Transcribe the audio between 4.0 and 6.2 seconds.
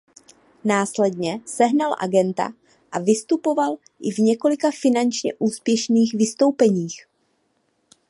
v několika finančně úspěšných